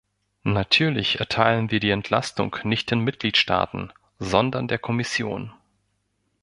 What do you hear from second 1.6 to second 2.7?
wir die Entlastung